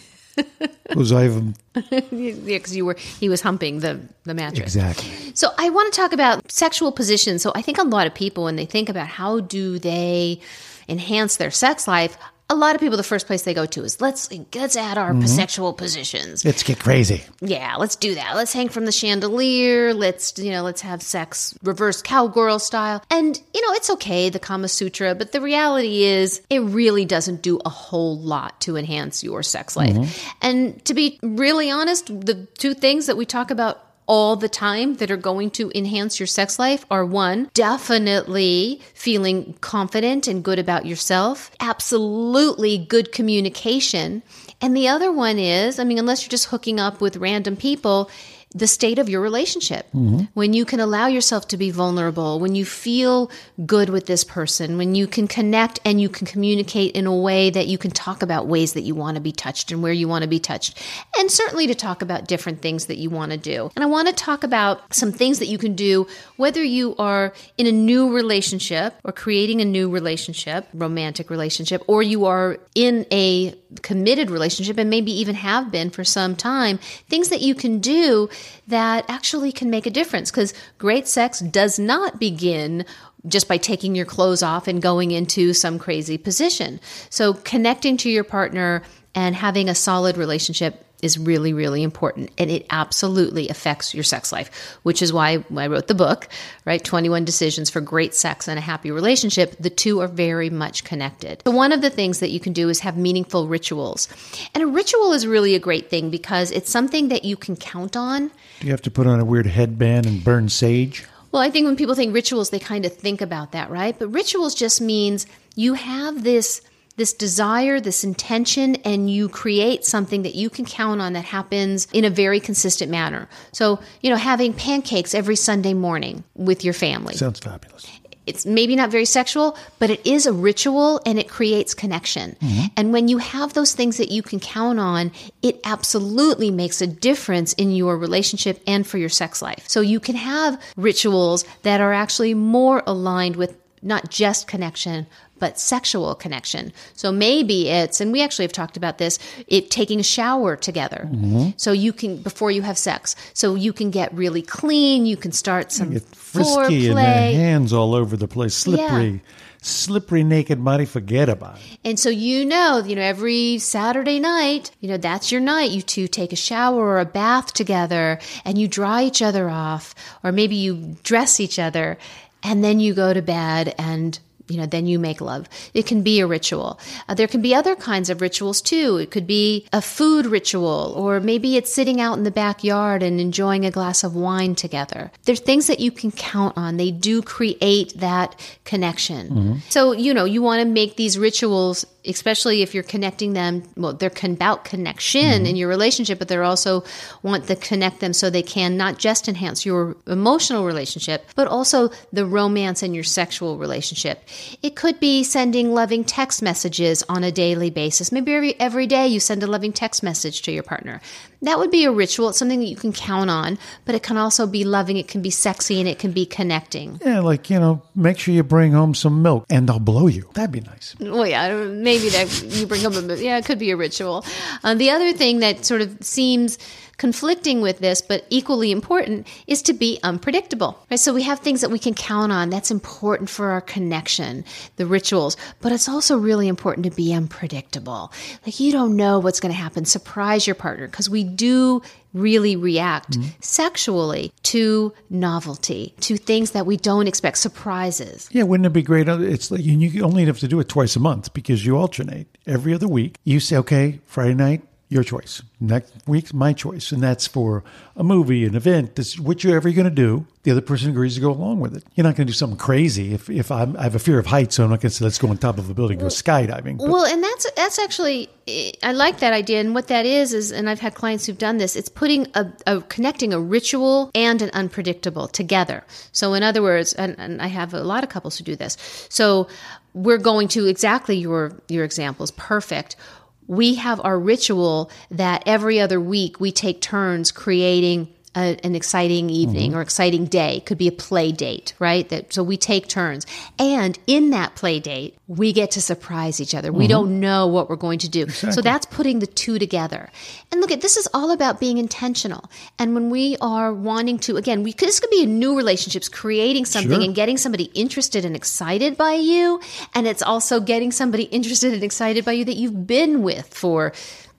[0.89, 1.43] Because I have
[2.11, 4.75] yeah, because you were he was humping the the mattress.
[4.75, 5.07] exactly.
[5.35, 7.41] So I want to talk about sexual positions.
[7.41, 10.41] So I think a lot of people, when they think about how do they
[10.87, 12.17] enhance their sex life,
[12.47, 15.13] a lot of people, the first place they go to is let's let's add our
[15.13, 15.25] Mm-hmm.
[15.25, 16.45] sexual positions.
[16.45, 17.23] Let's get crazy.
[17.41, 18.35] Yeah, let's do that.
[18.35, 19.95] Let's hang from the chandelier.
[19.95, 23.03] Let's you know, let's have sex reverse cowgirl style.
[23.09, 27.41] And you know, it's okay the Kama Sutra, but the reality is it really doesn't
[27.41, 30.23] do a whole lot to enhance your sex life.
[30.41, 34.95] And to be really honest, the two things that we talk about all the time
[34.95, 40.59] that are going to enhance your sex life are one, definitely feeling confident and good
[40.59, 44.21] about yourself, absolutely good communication,
[44.61, 48.09] And the other one is, I mean, unless you're just hooking up with random people,
[48.55, 49.85] the state of your relationship.
[49.87, 50.23] Mm-hmm.
[50.33, 53.29] When you can allow yourself to be vulnerable, when you feel
[53.65, 57.49] good with this person, when you can connect and you can communicate in a way
[57.49, 60.07] that you can talk about ways that you want to be touched and where you
[60.07, 60.81] want to be touched,
[61.17, 63.69] and certainly to talk about different things that you want to do.
[63.75, 67.33] And I want to talk about some things that you can do whether you are
[67.57, 73.05] in a new relationship or creating a new relationship, romantic relationship, or you are in
[73.11, 76.77] a committed relationship and maybe even have been for some time,
[77.09, 78.29] things that you can do
[78.67, 82.85] that actually can make a difference because great sex does not begin
[83.27, 86.79] just by taking your clothes off and going into some crazy position.
[87.09, 88.83] So connecting to your partner
[89.15, 92.31] and having a solid relationship is really, really important.
[92.37, 96.27] And it absolutely affects your sex life, which is why I wrote the book,
[96.65, 96.83] right?
[96.83, 99.55] 21 Decisions for Great Sex and a Happy Relationship.
[99.59, 101.41] The two are very much connected.
[101.45, 104.07] So, one of the things that you can do is have meaningful rituals.
[104.53, 107.95] And a ritual is really a great thing because it's something that you can count
[107.95, 108.31] on.
[108.59, 111.05] Do you have to put on a weird headband and burn sage?
[111.31, 113.97] Well, I think when people think rituals, they kind of think about that, right?
[113.97, 116.61] But rituals just means you have this
[116.97, 121.87] this desire, this intention, and you create something that you can count on that happens
[121.91, 123.27] in a very consistent manner.
[123.51, 127.15] So, you know, having pancakes every Sunday morning with your family.
[127.15, 127.85] Sounds fabulous.
[128.25, 132.35] It's maybe not very sexual, but it is a ritual and it creates connection.
[132.41, 132.65] Mm-hmm.
[132.75, 136.87] And when you have those things that you can count on, it absolutely makes a
[136.87, 139.65] difference in your relationship and for your sex life.
[139.67, 145.59] So you can have rituals that are actually more aligned with not just connection, but
[145.59, 146.73] sexual connection.
[146.93, 151.07] So maybe it's, and we actually have talked about this, it taking a shower together.
[151.11, 151.49] Mm-hmm.
[151.57, 155.31] So you can, before you have sex, so you can get really clean, you can
[155.31, 157.33] start some Get frisky and the foreplay.
[157.33, 159.21] hands all over the place, slippery,
[159.61, 160.85] slippery naked body.
[160.85, 161.79] Forget about it.
[161.83, 165.71] And so you know, you know, every Saturday night, you know, that's your night.
[165.71, 169.93] You two take a shower or a bath together and you dry each other off,
[170.23, 171.97] or maybe you dress each other,
[172.43, 175.49] and then you go to bed and you know, then you make love.
[175.73, 176.79] It can be a ritual.
[177.09, 178.97] Uh, there can be other kinds of rituals too.
[178.97, 183.19] It could be a food ritual, or maybe it's sitting out in the backyard and
[183.19, 185.11] enjoying a glass of wine together.
[185.23, 186.77] There's things that you can count on.
[186.77, 189.61] They do create that connection.
[189.69, 193.93] So, you know, you want to make these rituals especially if you're connecting them well
[193.93, 195.45] they're con- about connection mm-hmm.
[195.45, 196.83] in your relationship but they're also
[197.23, 201.89] want to connect them so they can not just enhance your emotional relationship but also
[202.11, 204.23] the romance and your sexual relationship.
[204.61, 208.11] It could be sending loving text messages on a daily basis.
[208.11, 211.01] Maybe every every day you send a loving text message to your partner
[211.45, 214.17] that would be a ritual it's something that you can count on but it can
[214.17, 217.59] also be loving it can be sexy and it can be connecting Yeah, like, you
[217.59, 220.29] know, make sure you bring home some milk and they'll blow you.
[220.33, 220.95] That'd be nice.
[220.99, 224.25] Well, yeah, maybe that you bring up a yeah, it could be a ritual.
[224.63, 226.57] Uh, the other thing that sort of seems
[226.97, 230.77] conflicting with this, but equally important, is to be unpredictable.
[230.89, 230.99] Right?
[230.99, 232.49] So we have things that we can count on.
[232.49, 234.45] That's important for our connection,
[234.77, 235.37] the rituals.
[235.61, 238.11] But it's also really important to be unpredictable.
[238.45, 239.85] Like you don't know what's going to happen.
[239.85, 241.81] Surprise your partner because we do
[242.15, 243.29] really react mm-hmm.
[243.41, 248.29] sexually to novelty, to things that we don't expect, surprises.
[248.31, 249.09] Yeah, wouldn't it be great?
[249.09, 252.27] Uh, it's like you only have to do it twice a month because you alternate
[252.47, 253.19] every other week.
[253.25, 255.41] You say, okay, Friday night, your choice.
[255.59, 257.63] Next week's my choice, and that's for
[257.95, 258.95] a movie, an event.
[258.95, 260.27] This whichever you're going to do.
[260.43, 261.83] The other person agrees to go along with it.
[261.95, 263.15] You're not going to do something crazy.
[263.15, 265.03] If if I'm, I have a fear of heights, so I'm not going to say
[265.03, 266.77] let's go on top of a building, go skydiving.
[266.77, 270.33] But Well, and that's that's actually eh, I like that idea, and what that is
[270.33, 271.75] is, and I've had clients who've done this.
[271.75, 275.83] It's putting a, a connecting a ritual and an unpredictable together.
[276.11, 278.77] So, in other words, and, and I have a lot of couples who do this.
[279.09, 279.47] So,
[279.95, 282.29] we're going to exactly your your examples.
[282.29, 282.97] Perfect.
[283.47, 289.29] We have our ritual that every other week we take turns creating a, an exciting
[289.29, 289.79] evening mm-hmm.
[289.79, 290.61] or exciting day.
[290.65, 292.07] Could be a play date, right?
[292.09, 293.25] That so we take turns,
[293.57, 296.71] and in that play date, we get to surprise each other.
[296.71, 296.89] We mm-hmm.
[296.89, 300.09] don't know what we're going to do, so that's putting the two together.
[300.51, 302.49] And look at this is all about being intentional.
[302.77, 306.65] And when we are wanting to, again, we this could be a new relationships, creating
[306.65, 307.03] something Sure.
[307.03, 309.59] and getting somebody interested and excited by you,
[309.93, 313.93] and it's also getting somebody interested and excited by you that you've been with for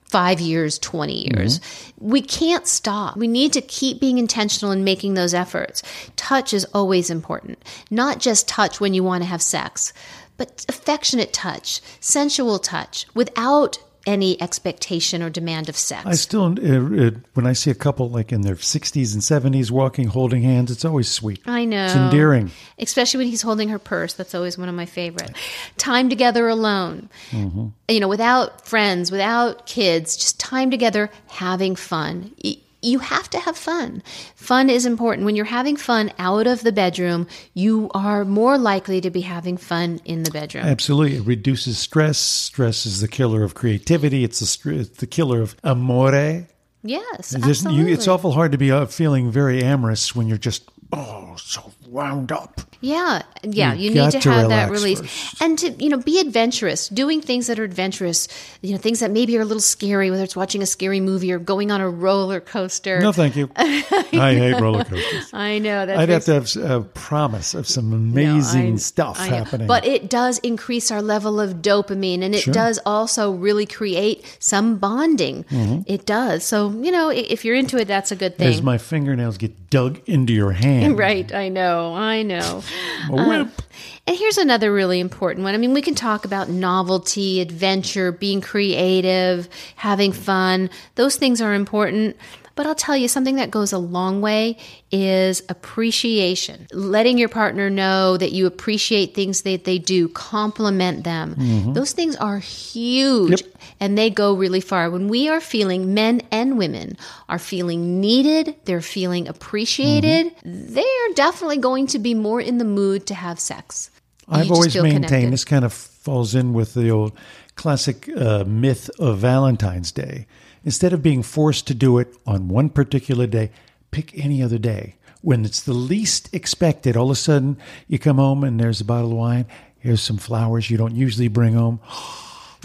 [0.09, 1.59] five years, 20 years.
[1.59, 2.09] Mm-hmm.
[2.09, 3.17] We can't stop.
[3.17, 5.83] We need to keep being intentional and making those efforts.
[6.15, 9.93] Touch is always important, not just touch when you want to have sex,
[10.37, 16.05] but affectionate touch, sensual touch without any expectation or demand of sex.
[16.05, 19.69] I still, uh, uh, when I see a couple like in their 60s and 70s
[19.69, 21.41] walking, holding hands, it's always sweet.
[21.45, 21.85] I know.
[21.85, 22.51] It's endearing.
[22.79, 24.13] Especially when he's holding her purse.
[24.13, 25.35] That's always one of my favorite.
[25.77, 27.09] Time together alone.
[27.31, 27.67] Mm-hmm.
[27.89, 32.31] You know, without friends, without kids, just time together having fun.
[32.43, 32.57] Y-
[32.87, 34.01] You have to have fun.
[34.35, 35.25] Fun is important.
[35.25, 39.57] When you're having fun out of the bedroom, you are more likely to be having
[39.57, 40.65] fun in the bedroom.
[40.65, 41.17] Absolutely.
[41.17, 42.17] It reduces stress.
[42.17, 44.23] Stress is the killer of creativity.
[44.23, 46.47] It's the, it's the killer of amore.
[46.83, 47.81] Yes, absolutely.
[47.81, 51.73] you, it's awful hard to be uh, feeling very amorous when you're just, oh, so
[51.87, 52.61] wound up.
[52.79, 55.41] Yeah, yeah, You you, need to, to have that release first.
[55.41, 58.27] and to you know be adventurous, doing things that are adventurous.
[58.61, 61.31] You know, things that maybe are a little scary, whether it's watching a scary movie
[61.31, 62.99] or going on a roller coaster.
[62.99, 63.49] No, thank you.
[63.55, 65.29] I hate roller coasters.
[65.33, 69.65] I know that I'd have to have a promise of some amazing stuff happening.
[69.67, 72.53] But it does increase our level of dopamine and it Sure.
[72.53, 75.45] does also really create some bonding.
[75.45, 75.81] Mm-hmm.
[75.87, 76.43] It does.
[76.43, 78.65] So, you know, if you're into it, that's a good as thing.
[78.65, 80.95] my fingernails get dug into your hand.
[81.07, 82.63] Right, I know, I know.
[83.09, 83.61] A uh, whip.
[84.05, 85.53] And here's another really important one.
[85.53, 90.69] I mean, we can talk about novelty, adventure, being creative, having fun.
[90.95, 92.15] Those things are important.
[92.57, 94.57] But I'll tell you something that goes a long way
[94.91, 96.67] is appreciation.
[96.73, 101.73] Letting your partner know that you appreciate things that they do, compliment them.
[101.73, 103.41] Those things are huge Yep.
[103.79, 104.89] and they go really far.
[104.89, 106.97] When we are feeling, men and women
[107.29, 113.05] are feeling needed, they're feeling appreciated, they're definitely going to be more in the mood
[113.07, 113.89] to have sex.
[114.27, 115.31] I've always maintained connected.
[115.31, 117.13] this kind of falls in with the old
[117.55, 120.25] classic uh, myth of Valentine's Day.
[120.67, 123.49] Instead of being forced to do it on one particular day,
[123.89, 124.95] pick any other day.
[125.21, 128.83] When it's the least expected, all of a sudden you come home and there's a
[128.83, 129.45] bottle of wine.
[129.79, 131.79] Here's some flowers you don't usually bring home.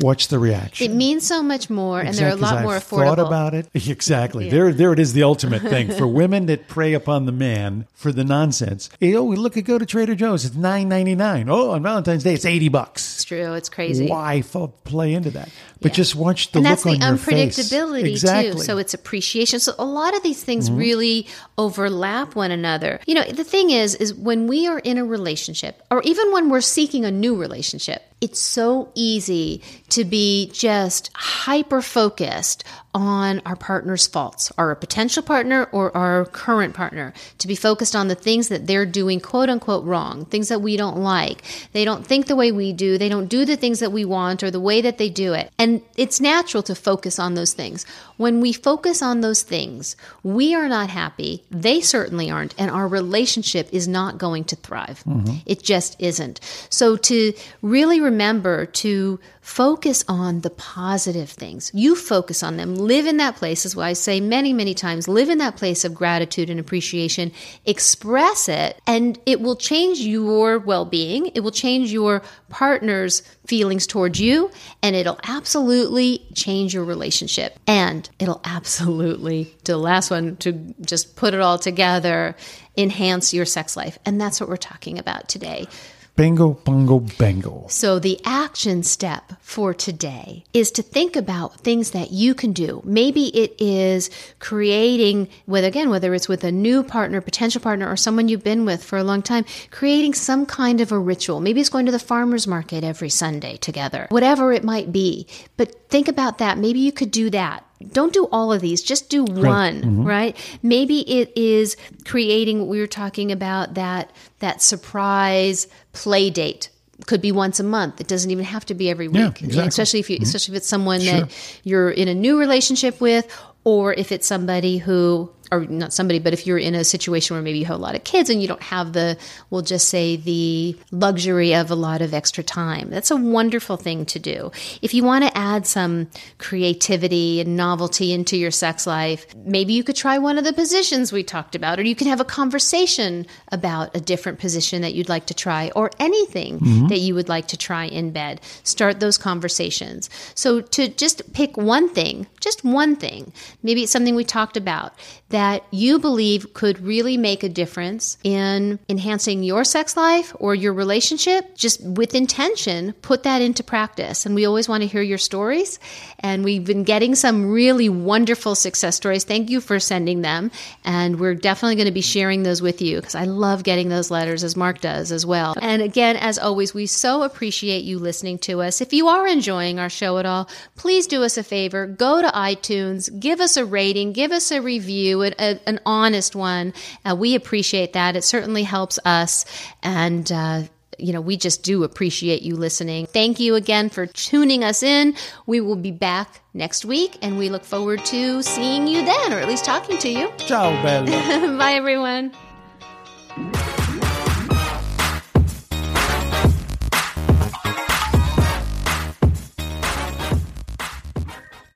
[0.00, 0.90] Watch the reaction.
[0.90, 3.16] It means so much more, and they're a lot more affordable.
[3.16, 4.48] Thought about it exactly.
[4.48, 5.12] There, there it is.
[5.12, 8.88] The ultimate thing for women that prey upon the man for the nonsense.
[9.00, 10.44] Hey, oh, look at go to Trader Joe's.
[10.44, 11.48] It's nine ninety nine.
[11.48, 13.16] Oh, on Valentine's Day, it's eighty bucks.
[13.16, 13.52] It's true.
[13.54, 14.08] It's crazy.
[14.08, 14.42] Why
[14.84, 15.48] play into that?
[15.80, 15.96] But Yeah.
[15.96, 17.58] just watch the and look that's the on your face.
[17.58, 18.50] unpredictability exactly.
[18.50, 18.58] Mm-hmm.
[18.58, 18.64] too.
[18.64, 19.60] So it's appreciation.
[19.60, 21.26] So a lot of these things really
[21.58, 23.00] overlap one another.
[23.06, 26.48] You know, the thing is, is when we are in a relationship, or even when
[26.50, 33.56] we're seeking a new relationship, it's so easy to be just hyper focused on our
[33.56, 38.48] partner's faults, our potential partner or our current partner, to be focused on the things
[38.48, 41.42] that they're doing quote unquote wrong, things that we don't like.
[41.72, 44.42] They don't think the way we do, they don't do the things that we want
[44.42, 45.50] or the way that they do it.
[45.58, 47.86] And it's natural to focus on those things.
[48.18, 52.86] When we focus on those things, we are not happy, they certainly aren't, and our
[52.86, 55.02] relationship is not going to thrive.
[55.06, 55.36] Mm-hmm.
[55.46, 56.40] It just isn't.
[56.68, 61.70] So to really remember to focus on the positive things.
[61.74, 62.76] You focus on them.
[62.76, 65.08] Live in that place, is what I say many, many times.
[65.08, 67.32] Live in that place of gratitude and appreciation.
[67.66, 71.26] Express it, and it will change your well being.
[71.34, 74.50] It will change your partner's feelings towards you,
[74.80, 77.58] and it'll absolutely change your relationship.
[77.66, 82.36] And it'll absolutely, to the last one, to just put it all together,
[82.78, 83.98] enhance your sex life.
[84.06, 85.66] And that's what we're talking about today.
[86.14, 87.64] Bingo, bongo, bango.
[87.68, 92.82] So, the action step for today is to think about things that you can do.
[92.84, 97.96] Maybe it is creating, whether again, whether it's with a new partner, potential partner, or
[97.96, 101.40] someone you've been with for a long time, creating some kind of a ritual.
[101.40, 105.26] Maybe it's going to the farmer's market every Sunday together, whatever it might be.
[105.56, 106.58] But think about that.
[106.58, 107.64] Maybe you could do that.
[107.82, 110.36] Don't do all of these, just do one, right?
[110.62, 116.70] Maybe it is creating what we were talking about that that surprise play date
[117.06, 118.00] could be once a month.
[118.00, 119.16] It doesn't even have to be every week.
[119.16, 119.48] Yeah, exactly.
[119.48, 119.68] Mm-hmm.
[119.68, 121.30] Especially if you especially if it's someone that
[121.64, 123.26] you're in a new relationship with
[123.64, 127.42] or if it's somebody who or not somebody, but if you're in a situation where
[127.42, 129.18] maybe you have a lot of kids and you don't have the,
[129.50, 132.88] we'll just say the luxury of a lot of extra time.
[132.88, 134.50] That's a wonderful thing to do.
[134.80, 139.84] If you want to add some creativity and novelty into your sex life, maybe you
[139.84, 143.26] could try one of the positions we talked about, or you can have a conversation
[143.50, 146.86] about a different position that you'd like to try, or anything mm-hmm.
[146.86, 148.40] that you would like to try in bed.
[148.62, 150.08] Start those conversations.
[150.34, 154.94] So to just pick one thing, just one thing, maybe it's something we talked about
[155.28, 160.54] that that you believe could really make a difference in enhancing your sex life or
[160.54, 164.24] your relationship, just with intention, put that into practice.
[164.24, 165.80] And we always want to hear your stories.
[166.20, 169.24] And we've been getting some really wonderful success stories.
[169.24, 170.52] Thank you for sending them.
[170.84, 174.12] And we're definitely going to be sharing those with you because I love getting those
[174.12, 175.56] letters as Mark does as well.
[175.60, 178.80] And again, as always, we so appreciate you listening to us.
[178.80, 181.88] If you are enjoying our show at all, please do us a favor.
[181.88, 186.34] Go to iTunes, give us a rating, give us a review, a, a, an honest
[186.34, 186.72] one.
[187.04, 188.16] Uh, we appreciate that.
[188.16, 189.44] It certainly helps us.
[189.82, 190.62] And, uh,
[190.98, 193.06] you know, we just do appreciate you listening.
[193.06, 195.14] Thank you again for tuning us in.
[195.46, 199.38] We will be back next week and we look forward to seeing you then, or
[199.38, 200.30] at least talking to you.
[200.38, 201.56] Ciao, Bella.
[201.58, 202.32] Bye, everyone.